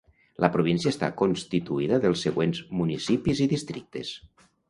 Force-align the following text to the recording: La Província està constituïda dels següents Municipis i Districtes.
La 0.43 0.47
Província 0.53 0.91
està 0.93 1.09
constituïda 1.19 1.99
dels 2.07 2.25
següents 2.27 2.63
Municipis 2.79 3.43
i 3.45 3.49
Districtes. 3.55 4.17